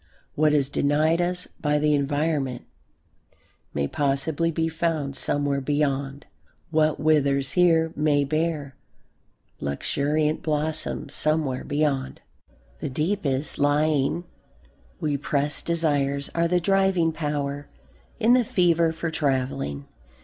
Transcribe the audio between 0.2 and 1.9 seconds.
What is denied us by